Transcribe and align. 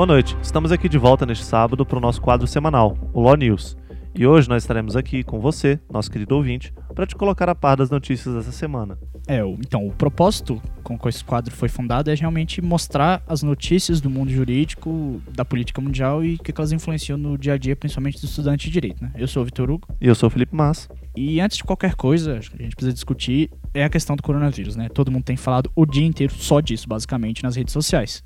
Boa 0.00 0.06
noite, 0.06 0.34
estamos 0.42 0.72
aqui 0.72 0.88
de 0.88 0.96
volta 0.96 1.26
neste 1.26 1.44
sábado 1.44 1.84
para 1.84 1.98
o 1.98 2.00
nosso 2.00 2.22
quadro 2.22 2.46
semanal, 2.46 2.96
o 3.12 3.20
Law 3.20 3.36
News. 3.36 3.76
E 4.14 4.26
hoje 4.26 4.48
nós 4.48 4.62
estaremos 4.62 4.96
aqui 4.96 5.22
com 5.22 5.38
você, 5.40 5.78
nosso 5.92 6.10
querido 6.10 6.34
ouvinte, 6.34 6.72
para 6.94 7.06
te 7.06 7.14
colocar 7.14 7.50
a 7.50 7.54
par 7.54 7.76
das 7.76 7.90
notícias 7.90 8.34
dessa 8.34 8.50
semana. 8.50 8.98
É, 9.28 9.40
então, 9.62 9.86
o 9.86 9.92
propósito 9.92 10.58
com 10.82 10.98
que 10.98 11.06
esse 11.06 11.22
quadro 11.22 11.54
foi 11.54 11.68
fundado 11.68 12.10
é 12.10 12.14
realmente 12.14 12.62
mostrar 12.62 13.22
as 13.28 13.42
notícias 13.42 14.00
do 14.00 14.08
mundo 14.08 14.30
jurídico, 14.30 15.20
da 15.34 15.44
política 15.44 15.82
mundial 15.82 16.24
e 16.24 16.36
o 16.36 16.38
que 16.38 16.50
elas 16.56 16.72
influenciam 16.72 17.18
no 17.18 17.36
dia 17.36 17.52
a 17.52 17.58
dia, 17.58 17.76
principalmente 17.76 18.22
do 18.22 18.24
estudante 18.24 18.68
de 18.68 18.72
direito, 18.72 19.04
né? 19.04 19.12
Eu 19.14 19.28
sou 19.28 19.42
o 19.42 19.44
Vitor 19.44 19.70
Hugo. 19.70 19.86
E 20.00 20.08
eu 20.08 20.14
sou 20.14 20.28
o 20.28 20.30
Felipe 20.30 20.56
Massa. 20.56 20.88
E 21.14 21.42
antes 21.42 21.58
de 21.58 21.64
qualquer 21.64 21.94
coisa, 21.94 22.38
a 22.38 22.40
gente 22.40 22.74
precisa 22.74 22.94
discutir 22.94 23.50
é 23.74 23.84
a 23.84 23.90
questão 23.90 24.16
do 24.16 24.22
coronavírus, 24.22 24.76
né? 24.76 24.88
Todo 24.88 25.10
mundo 25.10 25.24
tem 25.24 25.36
falado 25.36 25.70
o 25.76 25.84
dia 25.84 26.06
inteiro 26.06 26.32
só 26.32 26.58
disso, 26.58 26.88
basicamente, 26.88 27.42
nas 27.42 27.54
redes 27.54 27.74
sociais. 27.74 28.24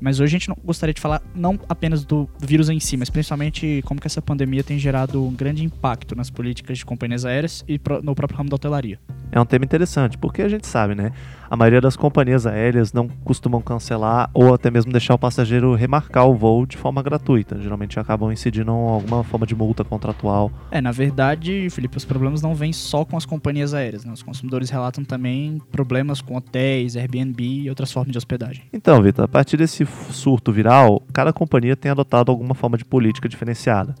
Mas 0.00 0.20
hoje 0.20 0.36
a 0.36 0.38
gente 0.38 0.48
não 0.48 0.56
gostaria 0.64 0.94
de 0.94 1.00
falar 1.00 1.22
não 1.34 1.58
apenas 1.68 2.04
do 2.04 2.28
vírus 2.40 2.68
em 2.68 2.80
si, 2.80 2.96
mas 2.96 3.10
principalmente 3.10 3.82
como 3.84 4.00
que 4.00 4.06
essa 4.06 4.22
pandemia 4.22 4.64
tem 4.64 4.78
gerado 4.78 5.24
um 5.24 5.32
grande 5.32 5.64
impacto 5.64 6.14
nas 6.16 6.30
políticas 6.30 6.78
de 6.78 6.84
companhias 6.84 7.24
aéreas 7.24 7.64
e 7.68 7.80
no 8.02 8.14
próprio 8.14 8.38
ramo 8.38 8.50
da 8.50 8.56
hotelaria. 8.56 8.98
É 9.32 9.40
um 9.40 9.44
tema 9.44 9.64
interessante, 9.64 10.18
porque 10.18 10.42
a 10.42 10.48
gente 10.48 10.66
sabe, 10.66 10.94
né? 10.94 11.12
A 11.48 11.56
maioria 11.56 11.80
das 11.80 11.96
companhias 11.96 12.46
aéreas 12.46 12.92
não 12.92 13.08
costumam 13.08 13.60
cancelar 13.60 14.30
ou 14.32 14.54
até 14.54 14.70
mesmo 14.70 14.92
deixar 14.92 15.14
o 15.14 15.18
passageiro 15.18 15.74
remarcar 15.74 16.28
o 16.28 16.34
voo 16.34 16.64
de 16.64 16.76
forma 16.76 17.02
gratuita. 17.02 17.60
Geralmente 17.60 17.98
acabam 17.98 18.30
incidindo 18.32 18.70
alguma 18.70 19.24
forma 19.24 19.46
de 19.46 19.54
multa 19.54 19.82
contratual. 19.82 20.50
É, 20.70 20.80
na 20.80 20.92
verdade, 20.92 21.68
Felipe, 21.70 21.96
os 21.96 22.04
problemas 22.04 22.40
não 22.40 22.54
vêm 22.54 22.72
só 22.72 23.04
com 23.04 23.16
as 23.16 23.26
companhias 23.26 23.74
aéreas, 23.74 24.04
né? 24.04 24.12
Os 24.12 24.22
consumidores 24.22 24.70
relatam 24.70 25.04
também 25.04 25.60
problemas 25.72 26.20
com 26.20 26.36
hotéis, 26.36 26.96
Airbnb 26.96 27.42
e 27.42 27.68
outras 27.68 27.92
formas 27.92 28.12
de 28.12 28.18
hospedagem. 28.18 28.62
Então, 28.72 29.02
Vitor, 29.02 29.24
a 29.24 29.28
partir 29.28 29.56
desse 29.56 29.84
surto 30.10 30.52
viral, 30.52 31.02
cada 31.12 31.32
companhia 31.32 31.76
tem 31.76 31.90
adotado 31.90 32.30
alguma 32.30 32.54
forma 32.54 32.76
de 32.76 32.84
política 32.84 33.28
diferenciada. 33.28 33.94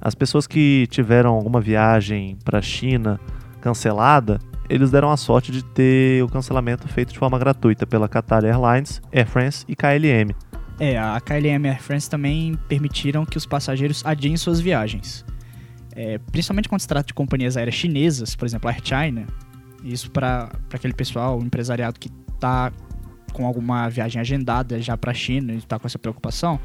As 0.00 0.14
pessoas 0.14 0.46
que 0.46 0.86
tiveram 0.90 1.34
alguma 1.34 1.60
viagem 1.60 2.36
para 2.44 2.58
a 2.58 2.62
China 2.62 3.18
cancelada 3.60 4.38
eles 4.68 4.90
deram 4.90 5.10
a 5.10 5.16
sorte 5.16 5.52
de 5.52 5.62
ter 5.62 6.22
o 6.22 6.28
cancelamento 6.28 6.88
feito 6.88 7.12
de 7.12 7.18
forma 7.18 7.38
gratuita 7.38 7.86
pela 7.86 8.08
Qatar 8.08 8.44
Airlines, 8.44 9.02
Air 9.12 9.26
France 9.26 9.64
e 9.68 9.76
KLM. 9.76 10.34
É, 10.78 10.98
a 10.98 11.20
KLM 11.20 11.66
e 11.66 11.68
a 11.68 11.72
Air 11.72 11.82
France 11.82 12.08
também 12.08 12.58
permitiram 12.68 13.24
que 13.24 13.36
os 13.36 13.46
passageiros 13.46 14.04
adiem 14.04 14.36
suas 14.36 14.60
viagens. 14.60 15.24
É, 15.94 16.18
principalmente 16.32 16.68
quando 16.68 16.80
se 16.80 16.88
trata 16.88 17.06
de 17.06 17.14
companhias 17.14 17.56
aéreas 17.56 17.76
chinesas, 17.76 18.34
por 18.34 18.46
exemplo, 18.46 18.68
a 18.68 18.72
Air 18.72 18.82
China, 18.82 19.26
isso 19.84 20.10
para 20.10 20.50
aquele 20.72 20.94
pessoal, 20.94 21.38
o 21.38 21.44
empresariado 21.44 22.00
que 22.00 22.10
está 22.34 22.72
com 23.32 23.46
alguma 23.46 23.88
viagem 23.88 24.20
agendada 24.20 24.80
já 24.80 24.96
para 24.96 25.10
a 25.10 25.14
China 25.14 25.52
e 25.52 25.58
está 25.58 25.78
com 25.78 25.86
essa 25.86 25.98
preocupação, 25.98 26.58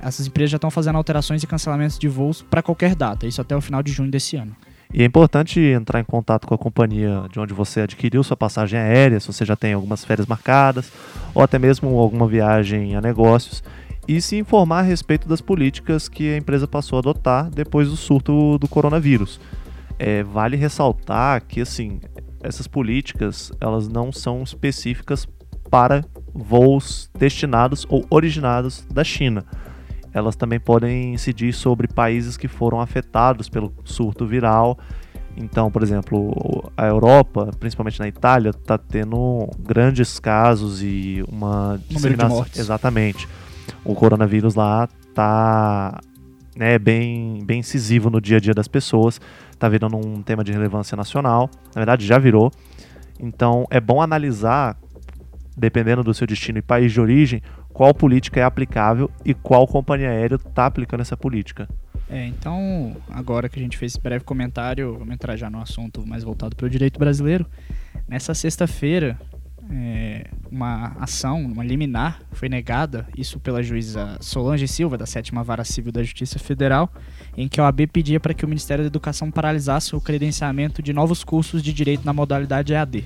essas 0.00 0.26
empresas 0.26 0.50
já 0.50 0.56
estão 0.56 0.70
fazendo 0.70 0.96
alterações 0.96 1.42
e 1.42 1.46
cancelamentos 1.46 1.98
de 1.98 2.08
voos 2.08 2.42
para 2.42 2.62
qualquer 2.62 2.94
data, 2.94 3.26
isso 3.26 3.40
até 3.40 3.56
o 3.56 3.60
final 3.60 3.82
de 3.82 3.92
junho 3.92 4.10
desse 4.10 4.36
ano. 4.36 4.54
E 4.92 5.02
é 5.02 5.04
importante 5.04 5.60
entrar 5.60 6.00
em 6.00 6.04
contato 6.04 6.46
com 6.46 6.54
a 6.54 6.58
companhia 6.58 7.24
de 7.30 7.40
onde 7.40 7.52
você 7.52 7.80
adquiriu 7.80 8.22
sua 8.22 8.36
passagem 8.36 8.78
aérea, 8.78 9.20
se 9.20 9.26
você 9.26 9.44
já 9.44 9.56
tem 9.56 9.72
algumas 9.72 10.04
férias 10.04 10.26
marcadas, 10.26 10.90
ou 11.34 11.42
até 11.42 11.58
mesmo 11.58 11.98
alguma 11.98 12.26
viagem 12.26 12.94
a 12.94 13.00
negócios, 13.00 13.62
e 14.08 14.20
se 14.20 14.36
informar 14.36 14.80
a 14.80 14.82
respeito 14.82 15.28
das 15.28 15.40
políticas 15.40 16.08
que 16.08 16.32
a 16.32 16.36
empresa 16.36 16.68
passou 16.68 16.96
a 16.96 17.00
adotar 17.00 17.50
depois 17.50 17.88
do 17.88 17.96
surto 17.96 18.56
do 18.58 18.68
coronavírus. 18.68 19.40
É, 19.98 20.22
vale 20.22 20.56
ressaltar 20.56 21.42
que 21.46 21.60
assim 21.60 22.00
essas 22.42 22.66
políticas 22.66 23.50
elas 23.60 23.88
não 23.88 24.12
são 24.12 24.42
específicas 24.42 25.26
para 25.70 26.04
voos 26.32 27.10
destinados 27.18 27.86
ou 27.88 28.06
originados 28.10 28.86
da 28.92 29.02
China 29.02 29.44
elas 30.16 30.34
também 30.34 30.58
podem 30.58 31.12
incidir 31.12 31.52
sobre 31.52 31.86
países 31.86 32.38
que 32.38 32.48
foram 32.48 32.80
afetados 32.80 33.50
pelo 33.50 33.70
surto 33.84 34.26
viral. 34.26 34.78
Então, 35.36 35.70
por 35.70 35.82
exemplo, 35.82 36.72
a 36.74 36.86
Europa, 36.86 37.50
principalmente 37.60 38.00
na 38.00 38.08
Itália, 38.08 38.48
está 38.48 38.78
tendo 38.78 39.46
grandes 39.58 40.18
casos 40.18 40.82
e 40.82 41.22
uma 41.28 41.78
mortes. 42.30 42.58
Exatamente. 42.58 43.28
O 43.84 43.94
coronavírus 43.94 44.54
lá 44.54 44.88
está 45.06 46.00
né, 46.56 46.78
bem, 46.78 47.44
bem 47.44 47.60
incisivo 47.60 48.08
no 48.08 48.18
dia 48.18 48.38
a 48.38 48.40
dia 48.40 48.54
das 48.54 48.68
pessoas. 48.68 49.20
Está 49.50 49.68
virando 49.68 49.98
um 49.98 50.22
tema 50.22 50.42
de 50.42 50.50
relevância 50.50 50.96
nacional. 50.96 51.50
Na 51.74 51.80
verdade, 51.80 52.06
já 52.06 52.18
virou. 52.18 52.50
Então, 53.20 53.66
é 53.70 53.82
bom 53.82 54.00
analisar, 54.00 54.78
dependendo 55.54 56.02
do 56.02 56.14
seu 56.14 56.26
destino 56.26 56.56
e 56.56 56.62
país 56.62 56.90
de 56.90 57.02
origem, 57.02 57.42
qual 57.76 57.92
política 57.92 58.40
é 58.40 58.42
aplicável 58.42 59.10
e 59.22 59.34
qual 59.34 59.66
companhia 59.68 60.08
aérea 60.08 60.36
está 60.36 60.64
aplicando 60.64 61.02
essa 61.02 61.14
política. 61.14 61.68
É, 62.08 62.26
então, 62.26 62.96
agora 63.10 63.50
que 63.50 63.60
a 63.60 63.62
gente 63.62 63.76
fez 63.76 63.92
esse 63.92 64.00
breve 64.00 64.24
comentário, 64.24 64.94
vamos 64.94 65.12
entrar 65.12 65.36
já 65.36 65.50
no 65.50 65.60
assunto 65.60 66.06
mais 66.06 66.24
voltado 66.24 66.56
para 66.56 66.64
o 66.64 66.70
direito 66.70 66.98
brasileiro. 66.98 67.44
Nessa 68.08 68.32
sexta-feira, 68.32 69.18
é, 69.70 70.24
uma 70.50 70.96
ação, 70.98 71.42
uma 71.42 71.62
liminar, 71.62 72.22
foi 72.32 72.48
negada, 72.48 73.06
isso 73.14 73.38
pela 73.38 73.62
juíza 73.62 74.16
Solange 74.22 74.66
Silva, 74.66 74.96
da 74.96 75.04
sétima 75.04 75.44
Vara 75.44 75.62
Civil 75.62 75.92
da 75.92 76.02
Justiça 76.02 76.38
Federal, 76.38 76.90
em 77.36 77.46
que 77.46 77.60
a 77.60 77.64
OAB 77.64 77.88
pedia 77.92 78.18
para 78.18 78.32
que 78.32 78.46
o 78.46 78.48
Ministério 78.48 78.84
da 78.84 78.88
Educação 78.88 79.30
paralisasse 79.30 79.94
o 79.94 80.00
credenciamento 80.00 80.80
de 80.80 80.94
novos 80.94 81.22
cursos 81.22 81.62
de 81.62 81.74
direito 81.74 82.06
na 82.06 82.14
modalidade 82.14 82.72
EAD. 82.72 83.04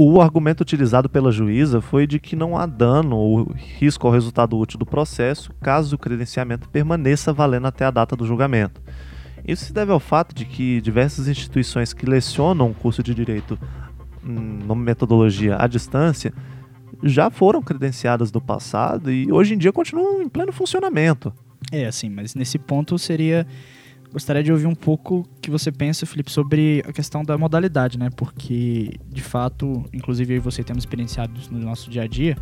O 0.00 0.20
argumento 0.20 0.60
utilizado 0.60 1.08
pela 1.08 1.32
juíza 1.32 1.80
foi 1.80 2.06
de 2.06 2.20
que 2.20 2.36
não 2.36 2.56
há 2.56 2.66
dano 2.66 3.16
ou 3.16 3.52
risco 3.52 4.06
ao 4.06 4.12
resultado 4.12 4.56
útil 4.56 4.78
do 4.78 4.86
processo 4.86 5.52
caso 5.60 5.96
o 5.96 5.98
credenciamento 5.98 6.68
permaneça 6.68 7.32
valendo 7.32 7.66
até 7.66 7.84
a 7.84 7.90
data 7.90 8.14
do 8.14 8.24
julgamento. 8.24 8.80
Isso 9.44 9.64
se 9.64 9.72
deve 9.72 9.90
ao 9.90 9.98
fato 9.98 10.32
de 10.32 10.44
que 10.44 10.80
diversas 10.80 11.26
instituições 11.26 11.92
que 11.92 12.06
lecionam 12.06 12.70
o 12.70 12.74
curso 12.74 13.02
de 13.02 13.12
direito 13.12 13.58
hum, 14.24 14.60
numa 14.64 14.76
metodologia 14.76 15.56
à 15.58 15.66
distância 15.66 16.32
já 17.02 17.28
foram 17.28 17.60
credenciadas 17.60 18.30
no 18.30 18.40
passado 18.40 19.10
e 19.10 19.32
hoje 19.32 19.54
em 19.54 19.58
dia 19.58 19.72
continuam 19.72 20.22
em 20.22 20.28
pleno 20.28 20.52
funcionamento. 20.52 21.32
É, 21.72 21.86
assim, 21.86 22.08
mas 22.08 22.36
nesse 22.36 22.56
ponto 22.56 22.96
seria 23.00 23.44
Gostaria 24.12 24.42
de 24.42 24.50
ouvir 24.50 24.66
um 24.66 24.74
pouco 24.74 25.20
o 25.20 25.40
que 25.40 25.50
você 25.50 25.70
pensa, 25.70 26.06
Felipe, 26.06 26.30
sobre 26.30 26.82
a 26.88 26.92
questão 26.92 27.22
da 27.22 27.36
modalidade, 27.36 27.98
né? 27.98 28.08
Porque, 28.16 28.92
de 29.06 29.22
fato, 29.22 29.84
inclusive 29.92 30.34
eu 30.34 30.36
e 30.38 30.40
você 30.40 30.64
temos 30.64 30.82
experienciado 30.82 31.32
no 31.50 31.58
nosso 31.58 31.90
dia 31.90 32.02
a 32.02 32.06
dia, 32.06 32.36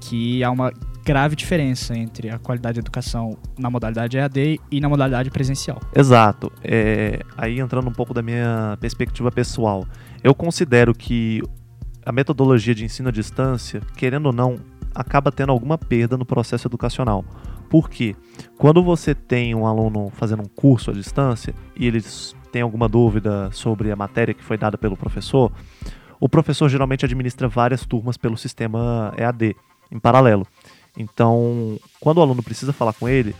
que 0.00 0.42
há 0.44 0.50
uma 0.50 0.72
grave 1.04 1.34
diferença 1.34 1.96
entre 1.96 2.30
a 2.30 2.38
qualidade 2.38 2.74
da 2.74 2.80
educação 2.80 3.36
na 3.58 3.70
modalidade 3.70 4.18
EAD 4.18 4.60
e 4.70 4.80
na 4.80 4.88
modalidade 4.88 5.30
presencial. 5.30 5.80
Exato. 5.94 6.52
É, 6.62 7.20
aí 7.36 7.58
entrando 7.58 7.88
um 7.88 7.92
pouco 7.92 8.12
da 8.12 8.22
minha 8.22 8.76
perspectiva 8.80 9.32
pessoal, 9.32 9.86
eu 10.22 10.34
considero 10.34 10.94
que 10.94 11.42
a 12.04 12.12
metodologia 12.12 12.74
de 12.74 12.84
ensino 12.84 13.08
à 13.08 13.12
distância, 13.12 13.80
querendo 13.96 14.26
ou 14.26 14.32
não, 14.32 14.56
acaba 14.94 15.30
tendo 15.32 15.50
alguma 15.50 15.78
perda 15.78 16.16
no 16.16 16.24
processo 16.24 16.66
educacional. 16.68 17.24
Porque 17.68 18.16
quando 18.56 18.82
você 18.82 19.14
tem 19.14 19.54
um 19.54 19.66
aluno 19.66 20.10
fazendo 20.14 20.42
um 20.42 20.48
curso 20.48 20.90
à 20.90 20.94
distância 20.94 21.54
e 21.76 21.86
eles 21.86 22.34
têm 22.50 22.62
alguma 22.62 22.88
dúvida 22.88 23.50
sobre 23.52 23.90
a 23.90 23.96
matéria 23.96 24.34
que 24.34 24.42
foi 24.42 24.56
dada 24.56 24.78
pelo 24.78 24.96
professor, 24.96 25.52
o 26.20 26.28
professor 26.28 26.68
geralmente 26.68 27.04
administra 27.04 27.46
várias 27.46 27.84
turmas 27.84 28.16
pelo 28.16 28.36
sistema 28.36 29.12
EAD 29.16 29.54
em 29.90 29.98
paralelo. 29.98 30.46
Então, 30.96 31.78
quando 32.00 32.18
o 32.18 32.22
aluno 32.22 32.42
precisa 32.42 32.72
falar 32.72 32.92
com 32.92 33.08
ele, 33.08 33.34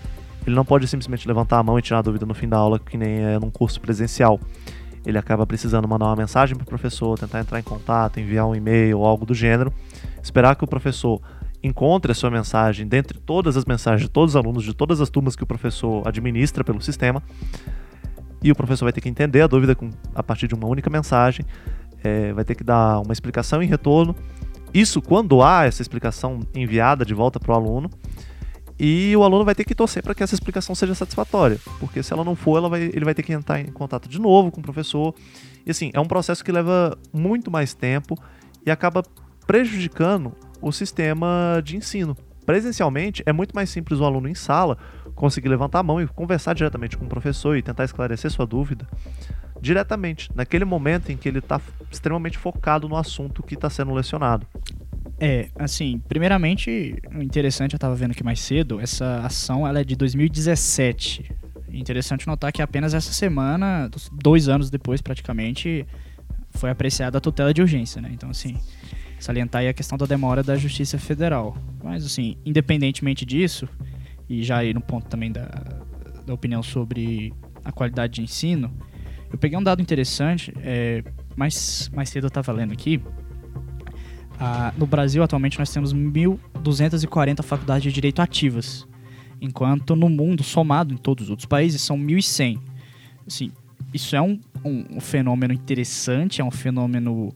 ele 0.47 0.55
não 0.55 0.65
pode 0.65 0.87
simplesmente 0.87 1.27
levantar 1.27 1.59
a 1.59 1.63
mão 1.63 1.79
e 1.79 1.83
tirar 1.83 1.99
a 1.99 2.03
dúvida 2.03 2.25
no 2.25 2.35
fim 2.35 2.49
da 2.49 2.57
aula, 2.57 2.79
que 2.79 2.97
nem 2.97 3.21
é 3.21 3.39
num 3.39 3.51
curso 3.51 3.81
presencial. 3.81 4.39
Ele 5.05 5.19
acaba 5.19 5.47
precisando 5.47 5.89
mandar 5.89 6.07
uma 6.07 6.17
mensagem 6.17 6.55
para 6.55 6.65
o 6.65 6.67
professor, 6.67 7.19
tentar 7.19 7.41
entrar 7.41 7.59
em 7.59 7.63
contato, 7.63 8.21
enviar 8.21 8.47
um 8.47 8.55
e-mail 8.55 8.99
ou 8.99 9.07
algo 9.07 9.25
do 9.25 9.35
gênero, 9.35 9.73
esperar 10.23 10.55
que 10.55 10.65
o 10.65 10.67
professor 10.67 11.21
encontre 11.63 12.13
a 12.13 12.15
sua 12.15 12.31
mensagem 12.31 12.87
dentre 12.87 13.19
todas 13.19 13.57
as 13.57 13.65
mensagens 13.65 14.03
de 14.03 14.09
todos 14.09 14.33
os 14.33 14.37
alunos 14.37 14.65
de 14.65 14.75
todas 14.75 15.01
as 15.01 15.11
turmas 15.11 15.35
que 15.35 15.43
o 15.43 15.47
professor 15.47 16.07
administra 16.07 16.63
pelo 16.63 16.81
sistema. 16.81 17.23
E 18.43 18.53
o 18.53 18.55
professor 18.55 18.85
vai 18.85 18.93
ter 18.93 19.01
que 19.01 19.09
entender 19.09 19.41
a 19.41 19.47
dúvida 19.47 19.75
com, 19.75 19.91
a 20.15 20.23
partir 20.23 20.47
de 20.47 20.55
uma 20.55 20.69
única 20.69 20.89
mensagem, 20.89 21.45
é, 22.05 22.33
vai 22.33 22.45
ter 22.45 22.55
que 22.55 22.63
dar 22.63 23.01
uma 23.01 23.13
explicação 23.13 23.63
em 23.63 23.67
retorno. 23.67 24.15
Isso 24.73 25.03
quando 25.03 25.43
há 25.43 25.65
essa 25.65 25.83
explicação 25.83 26.41
enviada 26.55 27.05
de 27.05 27.15
volta 27.15 27.41
para 27.41 27.53
o 27.53 27.57
aluno. 27.57 27.91
E 28.81 29.17
o 29.17 29.25
aluno 29.25 29.45
vai 29.45 29.57
ter 29.57 29.65
que 29.65 29.75
torcer 29.75 30.05
para 30.05 30.15
que 30.15 30.23
essa 30.23 30.37
explicação 30.37 30.73
seja 30.73 30.95
satisfatória, 30.95 31.59
porque 31.81 32.01
se 32.01 32.13
ela 32.13 32.23
não 32.23 32.37
for, 32.37 32.59
ela 32.59 32.69
vai, 32.69 32.83
ele 32.83 33.05
vai 33.05 33.13
ter 33.13 33.25
que 33.25 33.33
entrar 33.33 33.59
em 33.59 33.73
contato 33.73 34.09
de 34.09 34.21
novo 34.21 34.53
com 34.53 34.61
o 34.61 34.63
professor. 34.63 35.13
E 35.67 35.71
assim, 35.73 35.91
é 35.93 35.99
um 35.99 36.07
processo 36.07 36.45
que 36.45 36.53
leva 36.53 36.97
muito 37.13 37.51
mais 37.51 37.75
tempo 37.75 38.17
e 38.65 38.71
acaba 38.71 39.03
prejudicando 39.49 40.33
o 40.61 40.73
sistema 40.73 41.61
de 41.65 41.77
ensino. 41.77 42.17
Presencialmente, 42.45 43.23
é 43.27 43.33
muito 43.33 43.55
mais 43.55 43.69
simples 43.69 44.01
o 44.01 44.05
aluno 44.05 44.29
em 44.29 44.35
sala 44.35 44.79
conseguir 45.15 45.49
levantar 45.49 45.81
a 45.81 45.83
mão 45.83 46.01
e 46.01 46.07
conversar 46.07 46.55
diretamente 46.55 46.97
com 46.97 47.05
o 47.05 47.09
professor 47.09 47.57
e 47.57 47.63
tentar 47.63 47.85
esclarecer 47.85 48.31
sua 48.31 48.47
dúvida 48.47 48.87
diretamente, 49.61 50.31
naquele 50.35 50.65
momento 50.65 51.11
em 51.11 51.17
que 51.17 51.29
ele 51.29 51.41
está 51.41 51.61
extremamente 51.91 52.39
focado 52.39 52.89
no 52.89 52.97
assunto 52.97 53.43
que 53.43 53.55
está 53.55 53.69
sendo 53.69 53.93
lecionado. 53.93 54.47
É, 55.21 55.49
assim, 55.57 56.01
primeiramente, 56.09 56.97
interessante, 57.21 57.73
eu 57.73 57.79
tava 57.79 57.95
vendo 57.97 58.13
aqui 58.13 58.23
mais 58.23 58.41
cedo, 58.41 58.81
essa 58.81 59.19
ação 59.19 59.67
ela 59.67 59.81
é 59.81 59.85
de 59.85 59.97
2017. 59.97 61.31
Interessante 61.71 62.27
notar 62.27 62.53
que 62.53 62.63
apenas 62.63 62.95
essa 62.95 63.13
semana, 63.13 63.91
dois 64.13 64.49
anos 64.49 64.71
depois 64.71 65.03
praticamente, 65.03 65.85
foi 66.53 66.71
apreciada 66.71 67.19
a 67.19 67.21
tutela 67.21 67.53
de 67.53 67.61
urgência, 67.61 68.01
né? 68.01 68.11
Então, 68.13 68.31
assim, 68.31 68.57
salientar 69.19 69.63
aí 69.63 69.69
a 69.69 69.73
questão 69.73 69.99
da 69.99 70.07
demora 70.07 70.43
da 70.43 70.57
Justiça 70.57 70.99
Federal. 70.99 71.57
Mas, 71.83 72.05
assim, 72.05 72.37
independentemente 72.45 73.25
disso, 73.25 73.69
e 74.29 74.43
já 74.43 74.59
aí 74.59 74.73
no 74.75 74.81
ponto 74.81 75.07
também 75.09 75.33
da, 75.33 75.49
da 76.27 76.35
opinião 76.35 76.63
sobre 76.63 77.33
a 77.65 77.73
qualidade 77.73 78.15
de 78.15 78.23
ensino, 78.23 78.73
eu 79.31 79.39
peguei 79.39 79.59
um 79.59 79.63
dado 79.63 79.83
interessante, 79.83 80.53
é, 80.63 81.03
mais, 81.37 81.91
mais 81.95 82.09
cedo 82.09 82.25
eu 82.25 82.29
estava 82.29 82.53
lendo 82.53 82.73
aqui, 82.73 83.01
ah, 84.41 84.73
no 84.79 84.87
Brasil, 84.87 85.23
atualmente, 85.23 85.59
nós 85.59 85.73
temos 85.73 85.93
1.240 85.93 87.43
faculdades 87.43 87.83
de 87.83 87.93
direito 87.93 88.23
ativas, 88.23 88.87
enquanto 89.41 89.97
no 89.97 90.09
mundo, 90.09 90.45
somado 90.45 90.95
em 90.95 90.97
todos 90.97 91.25
os 91.25 91.31
outros 91.31 91.47
países, 91.47 91.83
são 91.83 91.99
1.100. 91.99 92.59
Assim, 93.27 93.51
isso 93.93 94.15
é 94.15 94.23
um, 94.23 94.39
um, 94.65 94.85
um, 94.97 95.01
fenômeno 95.01 95.53
interessante, 95.53 96.41
é 96.41 96.45
um 96.45 96.51
fenômeno 96.53 97.35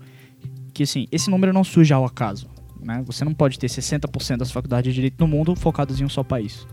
que, 0.72 0.82
assim, 0.82 1.06
esse 1.10 1.30
número 1.30 1.52
não 1.52 1.64
surge 1.64 1.92
ao 1.92 2.04
acaso. 2.04 2.48
Né? 2.80 3.02
Você 3.06 3.24
não 3.24 3.32
pode 3.32 3.58
ter 3.58 3.69
60% 3.69 4.38
das 4.38 4.50
faculdades 4.50 4.90
de 4.90 4.94
direito 4.94 5.20
no 5.20 5.28
mundo 5.28 5.54
focadas 5.54 6.00
em 6.00 6.04
um 6.04 6.08
só 6.08 6.22
país. 6.22 6.66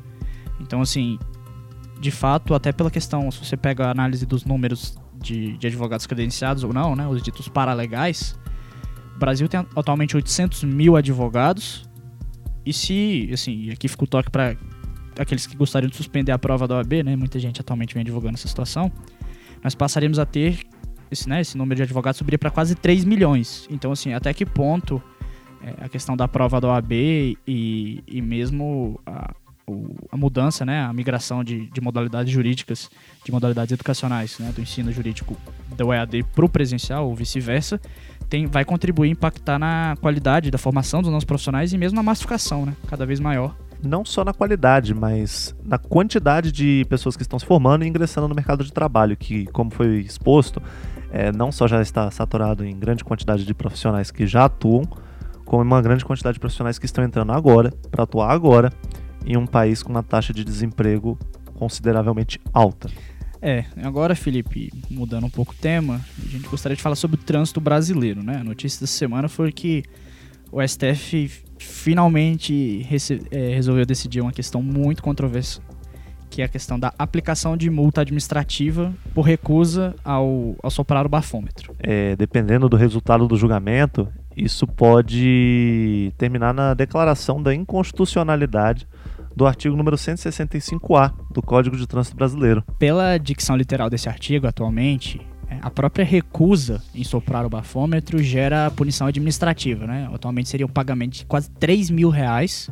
Então, 0.60 0.82
assim, 0.82 1.20
de 2.00 2.12
fato, 2.12 2.54
até 2.54 2.72
pela 2.72 2.90
questão, 2.90 3.30
se 3.30 3.46
você 3.46 3.56
pega 3.56 3.88
a 3.88 3.92
análise 3.92 4.26
dos 4.26 4.46
números 4.46 4.98
de, 5.16 5.58
de 5.58 5.68
advogados 5.68 6.08
credenciados 6.08 6.64
ou 6.64 6.74
não, 6.74 6.96
né, 6.96 7.08
os 7.08 7.22
ditos 7.22 7.48
paralegais, 7.48 8.38
o 9.16 9.20
Brasil 9.20 9.48
tem 9.48 9.60
atualmente 9.76 10.16
800 10.16 10.64
mil 10.64 10.96
advogados. 10.96 11.88
E 12.66 12.74
se, 12.74 13.30
assim, 13.34 13.70
aqui 13.70 13.88
fica 13.88 14.04
o 14.04 14.08
toque 14.08 14.30
para 14.30 14.56
aqueles 15.18 15.46
que 15.46 15.56
gostariam 15.56 15.90
de 15.90 15.96
suspender 15.96 16.32
a 16.32 16.40
prova 16.40 16.68
da 16.68 16.76
OAB, 16.76 17.04
né? 17.04 17.16
Muita 17.16 17.38
gente 17.40 17.60
atualmente 17.60 17.94
vem 17.94 18.02
advogando 18.02 18.36
essa 18.36 18.48
situação. 18.48 18.92
Nós 19.62 19.76
passaríamos 19.76 20.20
a 20.20 20.26
ter 20.26 20.60
esse, 21.12 21.28
né, 21.28 21.42
esse 21.42 21.58
número 21.58 21.76
de 21.78 21.84
advogados 21.84 22.18
subiria 22.18 22.40
para 22.40 22.52
quase 22.52 22.76
3 22.76 23.06
milhões. 23.06 23.68
Então, 23.70 23.92
assim, 23.92 24.14
até 24.14 24.34
que 24.34 24.46
ponto 24.46 25.02
é, 25.62 25.86
a 25.86 25.90
questão 25.90 26.16
da 26.16 26.28
prova 26.28 26.62
da 26.62 26.70
OAB 26.70 26.92
e, 26.92 28.04
e 28.08 28.22
mesmo 28.22 29.00
a, 29.06 29.34
a 30.12 30.18
mudança, 30.18 30.66
né, 30.66 30.84
a 30.84 30.94
migração 30.94 31.44
de, 31.44 31.68
de 31.68 31.82
modalidades 31.82 32.32
jurídicas, 32.32 32.90
de 33.24 33.32
modalidades 33.32 33.72
educacionais, 33.72 34.38
né, 34.40 34.52
do 34.54 34.62
ensino 34.62 34.92
jurídico 34.92 35.36
do 35.76 35.94
EAD 35.94 36.24
para 36.36 36.46
o 36.46 36.50
presencial 36.50 37.08
ou 37.08 37.16
vice-versa, 37.16 37.80
tem, 38.30 38.46
vai 38.46 38.64
contribuir, 38.64 39.10
impactar 39.10 39.60
na 39.60 39.96
qualidade 40.02 40.52
da 40.52 40.58
formação 40.58 41.02
dos 41.02 41.12
nossos 41.12 41.26
profissionais 41.26 41.74
e 41.74 41.78
mesmo 41.78 41.96
na 41.96 42.04
massificação, 42.04 42.66
né, 42.66 42.74
cada 42.88 43.06
vez 43.06 43.20
maior. 43.20 43.56
Não 43.82 44.04
só 44.04 44.26
na 44.26 44.34
qualidade, 44.34 44.94
mas 44.94 45.56
na 45.64 45.78
quantidade 45.78 46.52
de 46.52 46.86
pessoas 46.90 47.16
que 47.16 47.22
estão 47.22 47.40
se 47.40 47.46
formando 47.46 47.86
e 47.86 47.88
ingressando 47.88 48.28
no 48.28 48.36
mercado 48.36 48.64
de 48.64 48.74
trabalho, 48.74 49.16
que, 49.16 49.46
como 49.48 49.72
foi 49.72 50.00
exposto, 50.00 50.62
é, 51.12 51.32
não 51.32 51.52
só 51.52 51.68
já 51.68 51.82
está 51.82 52.10
saturado 52.12 52.66
em 52.66 52.78
grande 52.78 53.04
quantidade 53.04 53.46
de 53.46 53.54
profissionais 53.54 54.12
que 54.12 54.28
já 54.28 54.46
atuam, 54.46 54.84
como 55.46 55.64
uma 55.64 55.82
grande 55.82 56.06
quantidade 56.06 56.36
de 56.36 56.40
profissionais 56.40 56.78
que 56.78 56.86
estão 56.86 57.04
entrando 57.04 57.32
agora, 57.32 57.72
para 57.90 58.04
atuar 58.04 58.32
agora, 58.32 58.72
em 59.26 59.36
um 59.36 59.48
país 59.48 59.82
com 59.82 59.90
uma 59.90 60.04
taxa 60.04 60.34
de 60.34 60.44
desemprego 60.44 61.18
consideravelmente 61.56 62.40
alta. 62.54 62.90
É, 63.42 63.66
agora, 63.82 64.16
Felipe, 64.16 64.72
mudando 64.90 65.26
um 65.26 65.30
pouco 65.30 65.54
o 65.54 65.56
tema, 65.56 66.02
a 66.18 66.28
gente 66.28 66.48
gostaria 66.48 66.76
de 66.76 66.82
falar 66.82 66.96
sobre 66.96 67.16
o 67.16 67.24
trânsito 67.24 67.62
brasileiro, 67.62 68.22
né? 68.22 68.38
A 68.38 68.44
notícia 68.44 68.82
dessa 68.82 68.98
semana 68.98 69.30
foi 69.30 69.52
que 69.52 69.84
o 70.52 70.66
STF 70.66 71.30
finalmente 71.58 72.86
é, 73.32 73.54
resolveu 73.54 73.86
decidir 73.86 74.22
uma 74.22 74.32
questão 74.32 74.62
muito 74.62 75.02
controversa, 75.02 75.62
que 76.40 76.44
é 76.44 76.46
a 76.46 76.48
questão 76.48 76.80
da 76.80 76.94
aplicação 76.98 77.58
de 77.58 77.70
multa 77.70 78.00
administrativa 78.00 78.94
por 79.14 79.24
recusa 79.24 79.94
ao, 80.06 80.56
ao 80.64 80.72
soprar 80.72 81.06
o 81.06 81.10
bafômetro. 81.10 81.76
É, 81.80 82.16
dependendo 82.16 82.70
do 82.70 82.78
resultado 82.78 83.28
do 83.28 83.36
julgamento, 83.36 84.08
isso 84.38 84.66
pode 84.66 86.14
terminar 86.18 86.54
na 86.54 86.74
declaração 86.74 87.44
da 87.44 87.54
inconstitucionalidade 87.54 88.88
do 89.36 89.46
artigo 89.46 89.76
número 89.76 89.98
165A 89.98 91.12
do 91.30 91.42
Código 91.42 91.76
de 91.76 91.86
Trânsito 91.86 92.16
Brasileiro. 92.16 92.64
Pela 92.80 93.18
dicção 93.18 93.58
literal 93.58 93.90
desse 93.90 94.08
artigo, 94.08 94.48
atualmente, 94.48 95.20
é, 95.50 95.58
a 95.62 95.70
própria 95.70 96.06
recusa 96.06 96.82
em 96.96 97.04
soprar 97.04 97.46
o 97.46 97.50
bafômetro 97.50 98.24
gera 98.24 98.72
punição 98.72 99.08
administrativa, 99.08 99.86
né? 99.86 100.10
Atualmente 100.14 100.48
seria 100.48 100.66
um 100.66 100.70
pagamento 100.70 101.16
de 101.18 101.26
quase 101.26 101.50
3 101.52 101.90
mil 101.90 102.10
reais, 102.10 102.70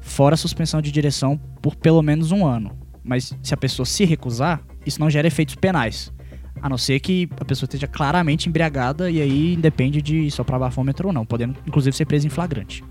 fora 0.00 0.34
a 0.34 0.38
suspensão 0.38 0.80
de 0.80 0.92
direção 0.92 1.36
por 1.60 1.74
pelo 1.74 2.00
menos 2.00 2.30
um 2.30 2.46
ano. 2.46 2.81
Mas 3.04 3.36
se 3.42 3.52
a 3.52 3.56
pessoa 3.56 3.86
se 3.86 4.04
recusar, 4.04 4.62
isso 4.86 5.00
não 5.00 5.10
gera 5.10 5.26
efeitos 5.26 5.54
penais. 5.54 6.12
A 6.60 6.68
não 6.68 6.78
ser 6.78 7.00
que 7.00 7.28
a 7.40 7.44
pessoa 7.44 7.66
esteja 7.66 7.88
claramente 7.88 8.48
embriagada 8.48 9.10
e 9.10 9.20
aí 9.20 9.56
depende 9.56 10.00
de 10.00 10.30
soprar 10.30 10.60
bafômetro 10.60 11.08
ou 11.08 11.12
não, 11.12 11.26
podendo 11.26 11.56
inclusive 11.66 11.96
ser 11.96 12.04
presa 12.04 12.26
em 12.26 12.30
flagrante. 12.30 12.84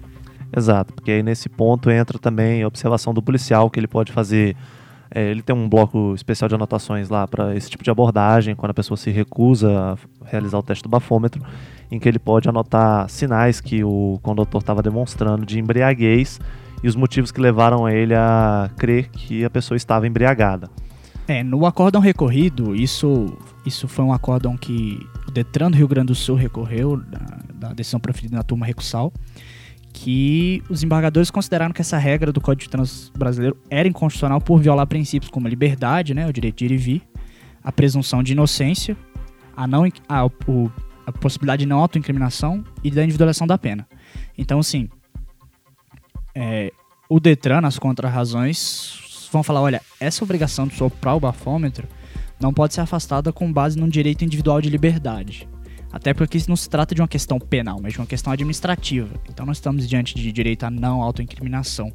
Exato, 0.56 0.94
porque 0.94 1.12
aí 1.12 1.24
nesse 1.24 1.48
ponto 1.48 1.90
entra 1.90 2.20
também 2.20 2.64
a 2.64 2.68
observação 2.68 3.14
do 3.14 3.22
policial, 3.22 3.70
que 3.70 3.80
ele 3.80 3.88
pode 3.88 4.12
fazer. 4.12 4.56
É, 5.14 5.30
ele 5.30 5.42
tem 5.42 5.56
um 5.56 5.68
bloco 5.68 6.14
especial 6.14 6.48
de 6.48 6.56
anotações 6.56 7.10
lá 7.10 7.28
para 7.28 7.56
esse 7.56 7.70
tipo 7.70 7.84
de 7.84 7.90
abordagem, 7.90 8.56
quando 8.56 8.72
a 8.72 8.74
pessoa 8.74 8.98
se 8.98 9.10
recusa 9.12 9.98
a 10.24 10.26
realizar 10.26 10.58
o 10.58 10.64
teste 10.64 10.84
do 10.84 10.90
bafômetro, 10.90 11.42
em 11.90 12.00
que 12.00 12.08
ele 12.08 12.20
pode 12.20 12.50
anotar 12.50 13.10
sinais 13.10 13.62
que 13.62 13.84
o 13.84 14.20
condutor 14.22 14.62
estava 14.62 14.82
demonstrando 14.82 15.46
de 15.46 15.60
embriaguez 15.60 16.40
e 16.84 16.88
os 16.88 16.96
motivos 16.96 17.32
que 17.32 17.40
levaram 17.40 17.88
ele 17.88 18.14
a 18.14 18.70
crer 18.78 19.10
que 19.10 19.46
a 19.46 19.50
pessoa 19.50 19.76
estava 19.76 20.08
embriagada. 20.08 20.70
É, 21.28 21.44
no 21.44 21.66
acórdão 21.66 22.02
recorrido, 22.02 22.76
isso, 22.76 23.38
isso 23.66 23.88
foi 23.88 24.04
um 24.04 24.12
acórdão 24.12 24.58
que 24.58 25.00
o 25.28 25.32
Detran 25.32 25.72
do 25.72 25.78
Rio 25.78 25.88
Grande 25.88 26.08
do 26.08 26.16
Sul 26.16 26.36
recorreu 26.36 26.98
da, 26.98 27.40
da 27.54 27.74
decisão 27.74 28.00
proferida 28.00 28.36
na 28.36 28.44
turma 28.44 28.66
recursal 28.66 29.14
que 29.94 30.64
os 30.70 30.84
embargadores 30.84 31.30
consideraram 31.30 31.74
que 31.74 31.82
essa 31.82 31.98
regra 31.98 32.32
do 32.32 32.40
Código 32.40 32.64
de 32.64 32.70
Trânsito 32.70 33.18
brasileiro 33.18 33.58
era 33.70 33.88
inconstitucional 33.88 34.40
por 34.40 34.60
violar 34.60 34.88
princípios 34.88 35.30
como 35.30 35.48
a 35.48 35.50
liberdade, 35.50 36.14
né, 36.14 36.28
o 36.28 36.34
direito 36.34 36.58
de 36.58 36.66
ir 36.66 36.72
e 36.72 36.78
vir, 36.78 37.02
a 37.64 37.72
presunção 37.72 38.24
de 38.24 38.32
inocência, 38.32 38.96
a, 39.56 39.68
não, 39.68 39.84
a, 40.08 40.26
o, 40.26 40.72
a 41.06 41.12
possibilidade 41.12 41.62
de 41.62 41.68
não 41.68 41.80
autoincriminação 41.80 42.64
e 42.84 42.90
da 42.90 43.04
individualização 43.04 43.46
da 43.46 43.58
pena. 43.58 43.88
Então, 44.38 44.60
assim, 44.60 44.90
é, 46.36 46.72
o 47.10 47.20
Detran, 47.20 47.62
nas 47.62 47.78
contrarrazões, 47.78 49.30
vão 49.32 49.44
falar, 49.44 49.62
olha, 49.62 49.82
essa 50.00 50.24
obrigação 50.24 50.68
de 50.68 50.76
soprar 50.76 51.16
o 51.16 51.20
bafômetro 51.20 51.88
não 52.40 52.54
pode 52.54 52.74
ser 52.74 52.82
afastada 52.82 53.32
com 53.32 53.52
base 53.52 53.78
num 53.78 53.88
direito 53.88 54.24
individual 54.26 54.62
de 54.62 54.70
liberdade. 54.70 55.48
Até 55.92 56.14
porque 56.14 56.38
isso 56.38 56.50
não 56.50 56.56
se 56.56 56.70
trata 56.70 56.96
de 56.96 57.02
uma 57.02 57.08
questão 57.08 57.38
penal, 57.38 57.80
mas 57.82 57.94
de 57.94 58.00
uma 58.00 58.06
questão 58.06 58.32
administrativa. 58.32 59.10
Então 59.30 59.46
nós 59.46 59.58
estamos 59.58 59.88
diante 59.88 60.16
de 60.16 60.32
direito 60.32 60.64
à 60.64 60.72
não 60.72 61.02
autoincriminação, 61.02 61.92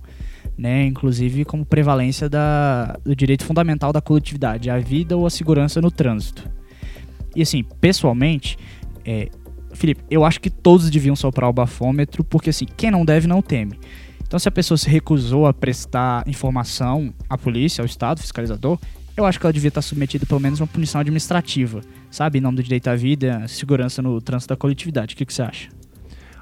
né? 0.56 0.84
inclusive 0.84 1.44
como 1.44 1.64
prevalência 1.64 2.28
da, 2.28 2.98
do 3.02 3.16
direito 3.16 3.44
fundamental 3.44 3.92
da 3.92 4.00
coletividade, 4.00 4.68
a 4.68 4.78
vida 4.78 5.16
ou 5.16 5.26
a 5.26 5.30
segurança 5.30 5.80
no 5.80 5.90
trânsito. 5.90 6.48
E 7.34 7.42
assim, 7.42 7.64
pessoalmente, 7.80 8.58
é, 9.04 9.30
Felipe, 9.72 10.02
eu 10.10 10.24
acho 10.24 10.40
que 10.40 10.50
todos 10.50 10.90
deviam 10.90 11.16
soprar 11.16 11.48
o 11.48 11.52
bafômetro, 11.52 12.22
porque 12.22 12.50
assim, 12.50 12.66
quem 12.76 12.90
não 12.90 13.04
deve 13.04 13.26
não 13.26 13.40
teme. 13.40 13.78
Então, 14.26 14.38
se 14.40 14.48
a 14.48 14.52
pessoa 14.52 14.76
se 14.76 14.90
recusou 14.90 15.46
a 15.46 15.54
prestar 15.54 16.26
informação 16.26 17.14
à 17.30 17.38
polícia, 17.38 17.80
ao 17.80 17.86
Estado 17.86 18.20
fiscalizador, 18.20 18.76
eu 19.16 19.24
acho 19.24 19.38
que 19.38 19.46
ela 19.46 19.52
devia 19.52 19.68
estar 19.68 19.82
submetida 19.82 20.26
pelo 20.26 20.40
menos 20.40 20.60
a 20.60 20.64
uma 20.64 20.68
punição 20.68 21.00
administrativa, 21.00 21.80
sabe? 22.10 22.38
Em 22.38 22.40
nome 22.42 22.56
do 22.56 22.62
direito 22.62 22.88
à 22.88 22.96
vida, 22.96 23.46
segurança 23.46 24.02
no 24.02 24.20
trânsito 24.20 24.52
da 24.52 24.56
coletividade. 24.56 25.14
O 25.14 25.16
que, 25.16 25.24
que 25.24 25.32
você 25.32 25.42
acha? 25.42 25.68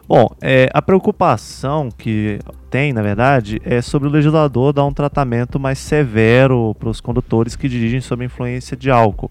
Bom, 0.09 0.29
é, 0.43 0.69
a 0.73 0.83
preocupação 0.83 1.91
que 1.91 2.39
tem, 2.71 2.93
na 2.93 3.03
verdade, 3.03 3.61
é 3.65 3.81
sobre 3.81 4.09
o 4.09 4.11
legislador 4.11 4.73
dar 4.73 4.85
um 4.85 4.93
tratamento 4.93 5.61
mais 5.61 5.79
severo 5.79 6.75
para 6.79 6.89
os 6.89 7.01
condutores 7.01 7.55
que 7.55 7.69
dirigem 7.69 8.01
sob 8.01 8.25
influência 8.25 8.77
de 8.77 8.91
álcool, 8.91 9.31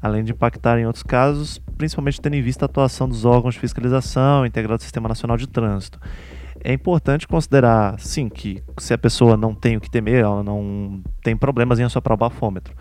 além 0.00 0.22
de 0.22 0.32
impactar 0.32 0.78
em 0.78 0.86
outros 0.86 1.02
casos, 1.04 1.60
principalmente 1.78 2.20
tendo 2.20 2.34
em 2.34 2.42
vista 2.42 2.64
a 2.64 2.66
atuação 2.66 3.08
dos 3.08 3.24
órgãos 3.24 3.54
de 3.54 3.60
fiscalização 3.60 4.44
integrado 4.44 4.74
ao 4.74 4.80
Sistema 4.80 5.08
Nacional 5.08 5.36
de 5.36 5.46
Trânsito 5.46 5.98
é 6.64 6.72
importante 6.72 7.26
considerar, 7.26 7.98
sim, 7.98 8.28
que 8.28 8.62
se 8.78 8.94
a 8.94 8.98
pessoa 8.98 9.36
não 9.36 9.54
tem 9.54 9.76
o 9.76 9.80
que 9.80 9.90
temer, 9.90 10.22
ela 10.22 10.42
não 10.42 11.02
tem 11.22 11.36
problemas 11.36 11.78
em 11.78 11.84
assoprar 11.84 12.14
o 12.14 12.18
bafômetro. 12.18 12.74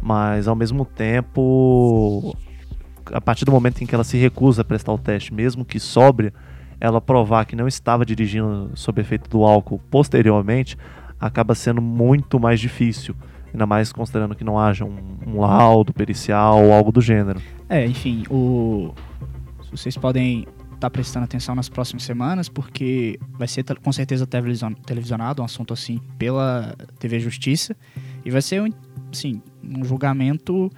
Mas, 0.00 0.48
ao 0.48 0.54
mesmo 0.54 0.84
tempo, 0.84 2.34
a 3.12 3.20
partir 3.20 3.44
do 3.44 3.52
momento 3.52 3.82
em 3.82 3.86
que 3.86 3.94
ela 3.94 4.04
se 4.04 4.16
recusa 4.16 4.62
a 4.62 4.64
prestar 4.64 4.92
o 4.92 4.98
teste, 4.98 5.34
mesmo 5.34 5.64
que 5.64 5.78
sobre, 5.78 6.32
ela 6.80 7.00
provar 7.00 7.44
que 7.44 7.56
não 7.56 7.68
estava 7.68 8.06
dirigindo 8.06 8.70
sob 8.74 9.00
efeito 9.00 9.28
do 9.28 9.44
álcool 9.44 9.80
posteriormente, 9.90 10.76
acaba 11.20 11.54
sendo 11.54 11.82
muito 11.82 12.38
mais 12.38 12.60
difícil. 12.60 13.14
Ainda 13.52 13.66
mais 13.66 13.92
considerando 13.92 14.34
que 14.34 14.44
não 14.44 14.58
haja 14.58 14.84
um, 14.84 15.18
um 15.26 15.40
laudo 15.40 15.92
pericial 15.92 16.64
ou 16.64 16.72
algo 16.72 16.92
do 16.92 17.00
gênero. 17.00 17.40
É, 17.68 17.84
enfim, 17.84 18.24
o... 18.30 18.92
vocês 19.70 19.96
podem 19.96 20.46
estar 20.78 20.90
prestando 20.90 21.24
atenção 21.24 21.54
nas 21.54 21.68
próximas 21.68 22.04
semanas, 22.04 22.48
porque 22.48 23.18
vai 23.32 23.48
ser 23.48 23.64
com 23.80 23.92
certeza 23.92 24.26
televisionado 24.26 25.42
um 25.42 25.44
assunto 25.44 25.74
assim 25.74 26.00
pela 26.16 26.74
TV 26.98 27.18
Justiça 27.20 27.76
e 28.24 28.30
vai 28.30 28.40
ser 28.40 28.62
assim, 29.12 29.42
um 29.62 29.84
julgamento 29.84 30.70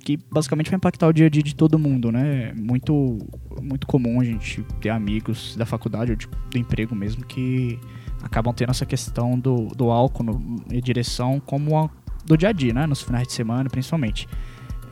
que 0.00 0.18
basicamente 0.30 0.68
vai 0.68 0.76
impactar 0.76 1.08
o 1.08 1.12
dia 1.12 1.26
a 1.26 1.28
dia 1.30 1.42
de 1.42 1.54
todo 1.54 1.78
mundo, 1.78 2.12
né? 2.12 2.52
Muito, 2.54 3.18
muito 3.62 3.86
comum 3.86 4.20
a 4.20 4.24
gente 4.24 4.62
ter 4.80 4.90
amigos 4.90 5.56
da 5.56 5.64
faculdade 5.64 6.10
ou 6.10 6.16
de, 6.16 6.28
do 6.50 6.58
emprego 6.58 6.94
mesmo 6.94 7.24
que 7.24 7.78
acabam 8.22 8.52
tendo 8.52 8.70
essa 8.70 8.84
questão 8.84 9.38
do, 9.38 9.68
do 9.68 9.90
álcool 9.90 10.24
no, 10.24 10.56
em 10.70 10.80
direção 10.80 11.40
como 11.40 11.78
a, 11.78 11.88
do 12.26 12.36
dia 12.36 12.50
a 12.50 12.52
dia, 12.52 12.74
né? 12.74 12.86
Nos 12.86 13.00
finais 13.00 13.26
de 13.26 13.32
semana, 13.32 13.70
principalmente. 13.70 14.28